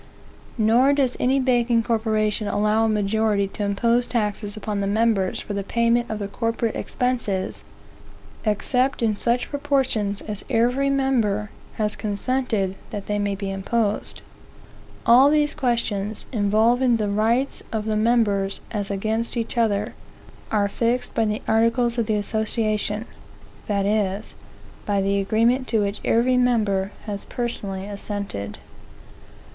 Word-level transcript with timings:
Nor 0.57 0.93
does 0.93 1.15
any 1.19 1.39
banking 1.39 1.83
corporation 1.83 2.47
allow 2.47 2.85
a 2.85 2.89
majority 2.89 3.47
to 3.49 3.63
impose 3.63 4.07
taxes 4.07 4.57
upon 4.57 4.81
the 4.81 4.87
members 4.87 5.39
for 5.39 5.53
the 5.53 5.63
payment 5.63 6.09
of 6.09 6.17
the 6.17 6.27
corporate 6.27 6.75
expenses, 6.75 7.63
except 8.43 9.03
in 9.03 9.15
such 9.15 9.49
proportions 9.51 10.21
as 10.21 10.43
every 10.49 10.89
member 10.89 11.51
has 11.73 11.95
consented 11.95 12.73
that 12.89 13.05
they 13.05 13.19
may 13.19 13.35
be 13.35 13.51
imposed. 13.51 14.23
All 15.05 15.29
these 15.29 15.53
questions, 15.53 16.25
involving 16.33 16.97
the 16.97 17.07
rights 17.07 17.61
of 17.71 17.85
the 17.85 17.95
members 17.95 18.59
as 18.71 18.89
against 18.89 19.37
each 19.37 19.55
other, 19.55 19.93
are 20.51 20.67
fixed 20.67 21.13
by 21.13 21.25
the 21.25 21.43
articles 21.47 21.99
of 21.99 22.07
the 22.07 22.15
association, 22.15 23.05
that 23.67 23.85
is, 23.85 24.33
by 24.83 24.99
the 24.99 25.19
agreement 25.19 25.67
to 25.67 25.81
which 25.81 25.99
every 26.03 26.37
member 26.37 26.91
has 27.05 27.23
personally 27.25 27.85
assented. 27.85 28.57